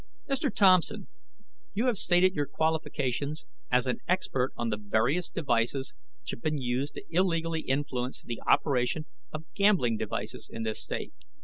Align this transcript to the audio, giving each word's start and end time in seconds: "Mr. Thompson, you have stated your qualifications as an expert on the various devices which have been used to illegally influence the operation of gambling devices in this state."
"Mr. 0.27 0.51
Thompson, 0.51 1.09
you 1.75 1.85
have 1.85 1.95
stated 1.95 2.33
your 2.33 2.47
qualifications 2.47 3.45
as 3.69 3.85
an 3.85 3.99
expert 4.07 4.51
on 4.57 4.69
the 4.69 4.77
various 4.77 5.29
devices 5.29 5.93
which 6.23 6.31
have 6.31 6.41
been 6.41 6.57
used 6.57 6.95
to 6.95 7.05
illegally 7.11 7.61
influence 7.61 8.23
the 8.23 8.41
operation 8.47 9.05
of 9.31 9.45
gambling 9.53 9.97
devices 9.97 10.49
in 10.51 10.63
this 10.63 10.81
state." 10.81 11.13